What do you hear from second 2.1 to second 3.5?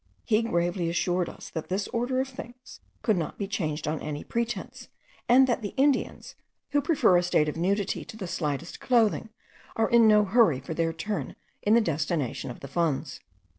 of things could not be